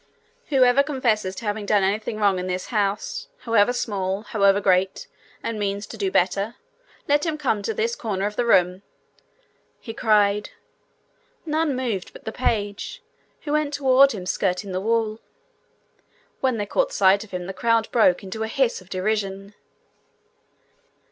[0.47, 5.05] 'Whoever confesses to having done anything wrong in this house, however small, however great,
[5.43, 6.55] and means to do better,
[7.07, 8.81] let him come to this corner of the room,'
[9.79, 10.49] he cried.
[11.45, 13.03] None moved but the page,
[13.41, 15.19] who went toward him skirting the wall.
[16.39, 19.53] When they caught sight of him, the crowd broke into a hiss of derision.